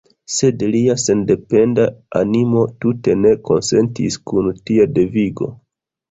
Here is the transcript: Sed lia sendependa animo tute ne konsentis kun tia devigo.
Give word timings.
Sed 0.35 0.61
lia 0.75 0.93
sendependa 1.01 1.83
animo 2.19 2.63
tute 2.85 3.15
ne 3.25 3.33
konsentis 3.49 4.17
kun 4.31 4.49
tia 4.71 4.89
devigo. 4.97 5.51